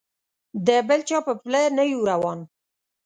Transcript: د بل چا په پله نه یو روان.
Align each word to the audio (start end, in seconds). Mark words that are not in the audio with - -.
د 0.67 0.69
بل 0.87 0.99
چا 1.07 1.17
په 1.27 1.33
پله 1.43 1.61
نه 1.77 1.83
یو 1.91 2.01
روان. 2.11 2.39